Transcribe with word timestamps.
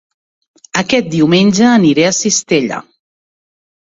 Aquest 0.81 1.09
diumenge 1.15 1.67
aniré 1.73 2.07
a 2.11 2.15
Cistella 2.21 2.79